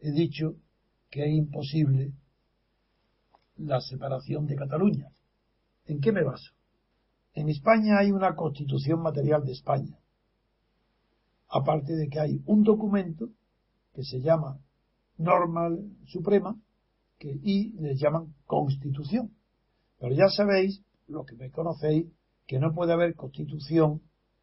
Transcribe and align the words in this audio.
he 0.00 0.12
dicho 0.12 0.56
que 1.10 1.24
es 1.24 1.32
imposible 1.32 2.12
la 3.56 3.80
separación 3.80 4.46
de 4.46 4.56
Cataluña. 4.56 5.08
¿En 5.86 6.00
qué 6.00 6.12
me 6.12 6.24
baso? 6.24 6.52
En 7.34 7.48
España 7.48 7.98
hay 7.98 8.10
una 8.10 8.34
constitución 8.34 9.02
material 9.02 9.44
de 9.44 9.52
España, 9.52 9.98
aparte 11.48 11.94
de 11.94 12.08
que 12.08 12.20
hay 12.20 12.42
un 12.46 12.62
documento 12.62 13.28
que 13.94 14.02
se 14.02 14.20
llama 14.20 14.58
norma 15.18 15.68
suprema 16.06 16.56
que, 17.18 17.38
y 17.42 17.72
les 17.80 18.00
llaman 18.00 18.34
constitución. 18.46 19.32
Pero 19.98 20.14
ya 20.14 20.28
sabéis, 20.28 20.82
lo 21.06 21.24
que 21.24 21.36
me 21.36 21.50
conocéis, 21.50 22.06
que 22.46 22.58
no 22.58 22.72
puede 22.72 22.92
haber 22.92 23.14
constitución 23.14 24.02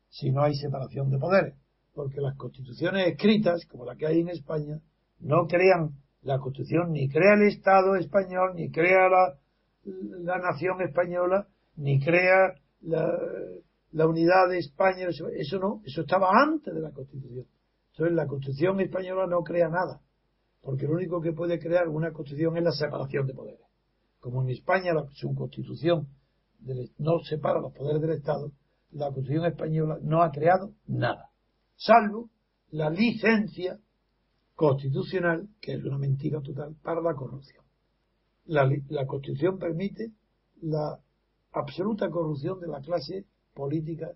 si 0.09 0.31
no 0.31 0.43
hay 0.43 0.55
separación 0.55 1.09
de 1.09 1.17
poderes, 1.17 1.55
porque 1.93 2.21
las 2.21 2.37
constituciones 2.37 3.07
escritas, 3.07 3.65
como 3.65 3.83
la 3.83 3.95
que 3.95 4.05
hay 4.05 4.19
en 4.19 4.29
España, 4.29 4.79
no 5.19 5.47
crean 5.47 5.91
la 6.21 6.39
constitución, 6.39 6.91
ni 6.91 7.09
crea 7.09 7.35
el 7.35 7.47
Estado 7.47 7.95
español, 7.95 8.53
ni 8.55 8.69
crea 8.69 9.09
la, 9.09 9.37
la 9.85 10.37
nación 10.39 10.81
española, 10.81 11.47
ni 11.75 11.99
crea 11.99 12.53
la, 12.81 13.07
la 13.91 14.07
unidad 14.07 14.49
de 14.49 14.59
España, 14.59 15.07
eso, 15.07 15.59
no, 15.59 15.81
eso 15.85 16.01
estaba 16.01 16.29
antes 16.31 16.73
de 16.73 16.81
la 16.81 16.91
constitución. 16.91 17.45
Entonces 17.91 18.15
la 18.15 18.27
constitución 18.27 18.79
española 18.81 19.25
no 19.27 19.41
crea 19.41 19.69
nada, 19.69 20.01
porque 20.61 20.85
lo 20.85 20.93
único 20.93 21.21
que 21.21 21.33
puede 21.33 21.59
crear 21.59 21.87
una 21.87 22.11
constitución 22.11 22.57
es 22.57 22.63
la 22.63 22.71
separación 22.71 23.25
de 23.25 23.33
poderes. 23.33 23.61
Como 24.19 24.43
en 24.43 24.49
España 24.49 24.93
la, 24.93 25.05
su 25.11 25.33
constitución 25.33 26.07
no 26.97 27.19
separa 27.19 27.59
los 27.59 27.73
poderes 27.73 28.01
del 28.01 28.11
Estado, 28.11 28.51
la 28.91 29.07
constitución 29.07 29.45
española 29.45 29.97
no 30.01 30.21
ha 30.21 30.31
creado 30.31 30.73
nada, 30.87 31.29
salvo 31.75 32.29
la 32.69 32.89
licencia 32.89 33.79
constitucional, 34.57 35.47
que 35.61 35.73
es 35.73 35.83
una 35.83 35.99
mentira 35.99 36.41
total, 36.41 36.75
para 36.81 36.99
la 36.99 37.13
corrupción. 37.13 37.63
La, 38.45 38.67
la 38.89 39.05
constitución 39.05 39.59
permite 39.59 40.13
la 40.63 40.99
absoluta 41.51 42.09
corrupción 42.09 42.59
de 42.59 42.67
la 42.67 42.81
clase 42.81 43.25
política 43.53 44.11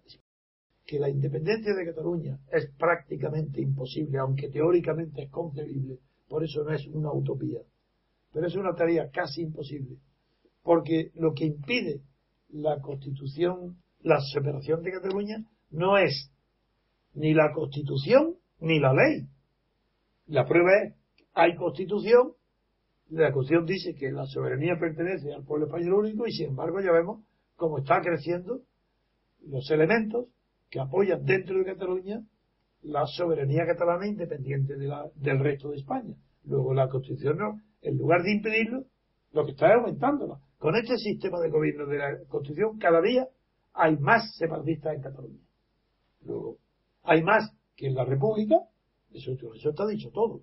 que 0.84 0.97
la 0.97 1.09
independencia 1.12 1.75
de 1.75 1.86
Cataluña 1.86 2.39
es 2.52 2.72
prácticamente 2.75 3.62
imposible, 3.62 4.17
aunque 4.17 4.50
teóricamente 4.50 5.22
es 5.25 5.30
concebible, 5.30 6.00
por 6.28 6.44
eso 6.44 6.64
no 6.64 6.73
es 6.73 6.88
una 6.88 7.14
utopía, 7.14 7.59
pero 8.34 8.47
es 8.47 8.56
una 8.56 8.73
tarea 8.73 9.12
casi 9.12 9.44
imposible, 9.44 10.00
porque 10.64 11.12
lo 11.14 11.34
que 11.36 11.45
impide 11.45 12.02
la 12.50 12.81
constitución, 12.81 13.78
la 14.00 14.19
separación 14.34 14.81
de 14.81 14.92
Cataluña, 14.94 15.45
no 15.69 16.00
es 16.00 16.31
ni 17.14 17.36
la 17.36 17.52
constitución 17.53 18.38
ni 18.59 18.80
la 18.80 18.92
ley. 18.92 19.28
La 20.27 20.45
prueba 20.45 20.72
es, 20.83 20.95
hay 21.33 21.55
constitución, 21.55 22.33
la 23.09 23.31
constitución 23.31 23.66
dice 23.66 23.95
que 23.95 24.11
la 24.11 24.25
soberanía 24.25 24.78
pertenece 24.80 25.33
al 25.33 25.44
pueblo 25.44 25.66
español 25.66 26.05
único 26.05 26.28
y 26.28 26.31
sin 26.31 26.50
embargo 26.50 26.80
ya 26.80 26.91
vemos 26.91 27.23
cómo 27.55 27.80
está 27.80 28.02
creciendo 28.02 28.61
los 29.45 29.69
elementos 29.72 30.28
que 30.69 30.80
apoyan 30.80 31.25
dentro 31.25 31.58
de 31.58 31.66
Cataluña 31.66 32.22
la 32.83 33.05
soberanía 33.05 33.66
catalana 33.66 34.08
independiente 34.08 34.75
de 34.75 34.88
la, 34.88 35.05
del 35.16 35.39
resto 35.39 35.69
de 35.69 35.78
España. 35.78 36.16
Luego 36.45 36.73
la 36.73 36.89
Constitución, 36.89 37.38
no, 37.38 37.61
en 37.81 37.97
lugar 37.97 38.23
de 38.23 38.33
impedirlo, 38.33 38.85
lo 39.33 39.45
que 39.45 39.52
está 39.52 39.67
es 39.67 39.75
aumentándola. 39.75 40.39
Con 40.58 40.75
este 40.75 40.97
sistema 40.97 41.39
de 41.39 41.50
gobierno 41.50 41.85
de 41.85 41.97
la 41.97 42.17
Constitución, 42.28 42.78
cada 42.80 43.02
día 43.02 43.28
hay 43.73 43.97
más 43.97 44.35
separatistas 44.35 44.95
en 44.95 45.02
Cataluña. 45.02 45.39
Luego, 46.25 46.58
hay 47.03 47.23
más 47.23 47.52
que 47.75 47.88
en 47.88 47.95
la 47.95 48.06
República, 48.06 48.56
eso, 49.13 49.31
eso 49.31 49.69
está 49.69 49.88
dicho 49.88 50.09
todo. 50.11 50.41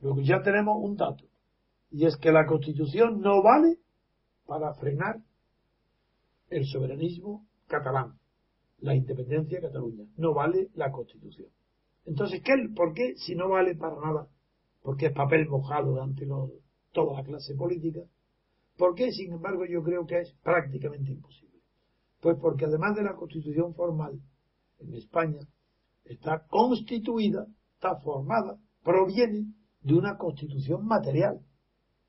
Luego 0.00 0.20
ya 0.20 0.42
tenemos 0.42 0.76
un 0.80 0.96
dato, 0.96 1.24
y 1.90 2.06
es 2.06 2.16
que 2.16 2.32
la 2.32 2.46
Constitución 2.46 3.20
no 3.20 3.42
vale 3.42 3.78
para 4.46 4.72
frenar 4.74 5.20
el 6.48 6.66
soberanismo 6.66 7.46
catalán 7.66 8.20
la 8.80 8.94
independencia 8.94 9.60
de 9.60 9.66
Cataluña. 9.66 10.04
No 10.16 10.34
vale 10.34 10.70
la 10.74 10.90
Constitución. 10.90 11.48
Entonces, 12.04 12.42
¿qué, 12.42 12.54
¿por 12.74 12.94
qué 12.94 13.14
si 13.16 13.34
no 13.34 13.48
vale 13.48 13.74
para 13.74 13.96
nada? 14.00 14.28
Porque 14.82 15.06
es 15.06 15.12
papel 15.12 15.48
mojado 15.48 16.02
ante 16.02 16.26
toda 16.92 17.18
la 17.18 17.24
clase 17.24 17.54
política. 17.54 18.00
¿Por 18.76 18.94
qué, 18.94 19.12
sin 19.12 19.32
embargo, 19.32 19.66
yo 19.66 19.82
creo 19.82 20.06
que 20.06 20.20
es 20.20 20.32
prácticamente 20.42 21.12
imposible? 21.12 21.60
Pues 22.20 22.38
porque 22.40 22.64
además 22.64 22.96
de 22.96 23.02
la 23.02 23.14
Constitución 23.14 23.74
formal, 23.74 24.18
en 24.78 24.94
España 24.94 25.40
está 26.04 26.46
constituida, 26.46 27.46
está 27.74 27.96
formada, 27.96 28.58
proviene 28.82 29.52
de 29.82 29.94
una 29.94 30.16
Constitución 30.16 30.86
material. 30.86 31.40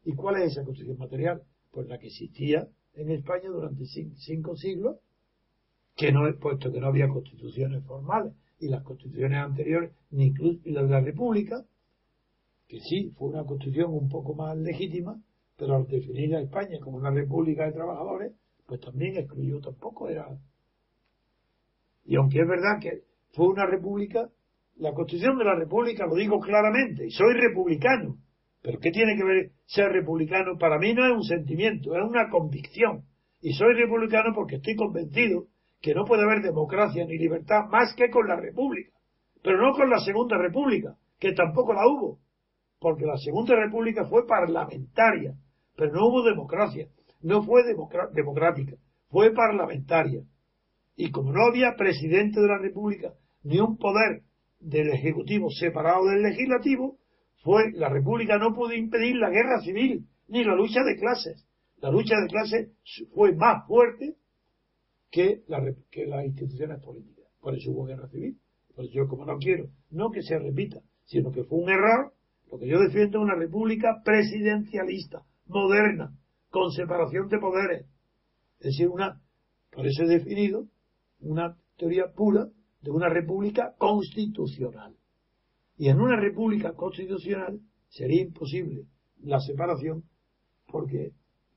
¿Y 0.03 0.13
cuál 0.13 0.41
es 0.41 0.53
esa 0.53 0.63
Constitución 0.63 0.97
material? 0.97 1.43
Pues 1.71 1.87
la 1.87 1.97
que 1.97 2.07
existía 2.07 2.67
en 2.93 3.11
España 3.11 3.49
durante 3.49 3.85
cinco 3.85 4.55
siglos 4.55 4.97
que 5.95 6.11
no, 6.11 6.21
puesto 6.39 6.71
que 6.71 6.79
no 6.79 6.87
había 6.87 7.07
constituciones 7.07 7.83
formales 7.85 8.33
y 8.59 8.67
las 8.67 8.83
constituciones 8.83 9.39
anteriores, 9.39 9.91
ni 10.11 10.27
incluso 10.27 10.59
la 10.65 10.83
de 10.83 10.89
la 10.89 11.01
República, 11.01 11.65
que 12.67 12.79
sí 12.79 13.11
fue 13.17 13.29
una 13.29 13.43
constitución 13.43 13.93
un 13.93 14.09
poco 14.09 14.33
más 14.33 14.57
legítima, 14.57 15.21
pero 15.57 15.75
al 15.75 15.87
definir 15.87 16.35
a 16.35 16.41
España 16.41 16.79
como 16.79 16.97
una 16.97 17.11
república 17.11 17.65
de 17.65 17.73
trabajadores, 17.73 18.33
pues 18.65 18.79
también 18.79 19.17
excluyó, 19.17 19.59
tampoco 19.59 20.09
era. 20.09 20.27
Y 22.05 22.15
aunque 22.15 22.39
es 22.39 22.47
verdad 22.47 22.79
que 22.81 23.03
fue 23.33 23.47
una 23.47 23.65
república, 23.65 24.29
la 24.77 24.93
constitución 24.93 25.37
de 25.37 25.45
la 25.45 25.55
república, 25.55 26.05
lo 26.05 26.15
digo 26.15 26.39
claramente, 26.39 27.05
y 27.05 27.11
soy 27.11 27.33
republicano, 27.33 28.17
pero 28.61 28.79
¿qué 28.79 28.91
tiene 28.91 29.15
que 29.15 29.23
ver 29.23 29.51
ser 29.65 29.91
republicano? 29.91 30.57
Para 30.57 30.77
mí 30.77 30.93
no 30.93 31.05
es 31.05 31.11
un 31.11 31.23
sentimiento, 31.23 31.95
es 31.95 32.03
una 32.03 32.29
convicción. 32.29 33.03
Y 33.41 33.53
soy 33.53 33.73
republicano 33.73 34.33
porque 34.35 34.57
estoy 34.57 34.75
convencido 34.75 35.47
que 35.81 35.95
no 35.95 36.05
puede 36.05 36.23
haber 36.23 36.41
democracia 36.41 37.05
ni 37.05 37.17
libertad 37.17 37.65
más 37.71 37.95
que 37.95 38.09
con 38.09 38.27
la 38.27 38.35
República, 38.35 38.91
pero 39.41 39.59
no 39.59 39.73
con 39.73 39.89
la 39.89 39.99
Segunda 39.99 40.37
República, 40.37 40.95
que 41.19 41.33
tampoco 41.33 41.73
la 41.73 41.87
hubo, 41.87 42.19
porque 42.79 43.05
la 43.05 43.17
Segunda 43.17 43.55
República 43.55 44.05
fue 44.05 44.27
parlamentaria, 44.27 45.33
pero 45.75 45.91
no 45.91 46.07
hubo 46.07 46.23
democracia, 46.23 46.87
no 47.21 47.43
fue 47.43 47.63
democrática, 47.63 48.75
fue 49.09 49.31
parlamentaria. 49.33 50.21
Y 51.01 51.09
como 51.09 51.33
no 51.33 51.47
había 51.47 51.73
presidente 51.75 52.39
de 52.39 52.47
la 52.47 52.59
República, 52.59 53.15
ni 53.41 53.59
un 53.59 53.75
poder 53.77 54.21
del 54.59 54.89
Ejecutivo 54.89 55.49
separado 55.49 56.05
del 56.05 56.21
Legislativo, 56.21 56.99
fue 57.41 57.71
la 57.73 57.89
República 57.89 58.37
no 58.37 58.53
pudo 58.53 58.71
impedir 58.73 59.15
la 59.15 59.31
guerra 59.31 59.61
civil, 59.61 60.05
ni 60.27 60.43
la 60.43 60.53
lucha 60.53 60.83
de 60.83 60.99
clases. 60.99 61.43
La 61.77 61.89
lucha 61.89 62.13
de 62.21 62.27
clases 62.27 62.69
fue 63.15 63.33
más 63.33 63.65
fuerte 63.65 64.13
que, 65.09 65.41
las 65.47 66.23
instituciones 66.23 66.79
políticas. 66.83 67.25
Por 67.39 67.55
eso 67.55 67.71
hubo 67.71 67.85
guerra 67.85 68.07
civil. 68.09 68.37
Por 68.75 68.85
eso 68.85 68.93
yo 68.93 69.07
como 69.07 69.25
no 69.25 69.39
quiero, 69.39 69.69
no 69.89 70.11
que 70.11 70.21
se 70.21 70.37
repita, 70.37 70.81
sino 71.05 71.31
que 71.31 71.45
fue 71.45 71.57
un 71.57 71.69
error, 71.71 72.13
lo 72.51 72.59
que 72.59 72.67
yo 72.67 72.77
defiendo 72.79 73.17
es 73.17 73.23
una 73.23 73.33
república 73.33 74.03
presidencialista, 74.05 75.23
moderna, 75.47 76.15
con 76.51 76.69
separación 76.69 77.27
de 77.27 77.39
poderes. 77.39 77.87
Es 78.59 78.65
decir, 78.65 78.87
una, 78.87 79.19
por 79.71 79.87
eso 79.87 80.03
he 80.03 80.07
definido 80.07 80.67
una 81.21 81.57
teoría 81.77 82.11
pura 82.13 82.47
de 82.81 82.91
una 82.91 83.09
república 83.09 83.75
constitucional. 83.77 84.95
Y 85.77 85.89
en 85.89 85.99
una 85.99 86.19
república 86.19 86.73
constitucional 86.73 87.59
sería 87.89 88.21
imposible 88.21 88.85
la 89.21 89.39
separación 89.39 90.03
porque 90.67 91.13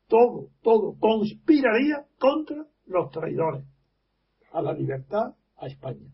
todo, 0.09 0.51
todo 0.63 0.97
conspiraría 0.99 2.07
contra 2.19 2.67
los 2.87 3.11
traidores 3.11 3.65
a 4.53 4.63
la 4.63 4.73
libertad, 4.73 5.35
a 5.57 5.67
España. 5.67 6.13